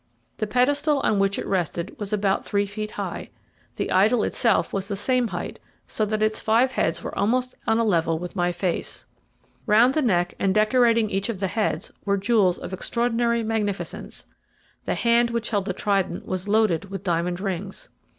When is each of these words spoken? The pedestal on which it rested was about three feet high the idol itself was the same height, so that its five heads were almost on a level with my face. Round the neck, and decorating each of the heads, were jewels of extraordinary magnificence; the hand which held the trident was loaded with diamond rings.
The 0.37 0.47
pedestal 0.47 0.99
on 1.01 1.19
which 1.19 1.37
it 1.37 1.45
rested 1.45 1.95
was 1.99 2.11
about 2.11 2.43
three 2.43 2.65
feet 2.65 2.89
high 2.89 3.29
the 3.75 3.91
idol 3.91 4.23
itself 4.23 4.73
was 4.73 4.87
the 4.87 4.95
same 4.95 5.27
height, 5.27 5.59
so 5.85 6.05
that 6.07 6.23
its 6.23 6.39
five 6.41 6.71
heads 6.71 7.03
were 7.03 7.15
almost 7.15 7.53
on 7.67 7.77
a 7.77 7.83
level 7.83 8.17
with 8.17 8.35
my 8.35 8.51
face. 8.51 9.05
Round 9.67 9.93
the 9.93 10.01
neck, 10.01 10.33
and 10.39 10.55
decorating 10.55 11.11
each 11.11 11.29
of 11.29 11.39
the 11.39 11.49
heads, 11.49 11.93
were 12.03 12.17
jewels 12.17 12.57
of 12.57 12.73
extraordinary 12.73 13.43
magnificence; 13.43 14.25
the 14.85 14.95
hand 14.95 15.29
which 15.29 15.51
held 15.51 15.65
the 15.65 15.71
trident 15.73 16.25
was 16.25 16.47
loaded 16.47 16.85
with 16.89 17.03
diamond 17.03 17.39
rings. 17.39 17.89